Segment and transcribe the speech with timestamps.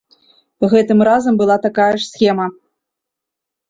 [0.71, 2.47] Гэтым разам была такая ж схема.